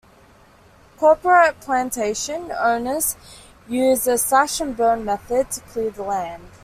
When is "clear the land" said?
5.61-6.47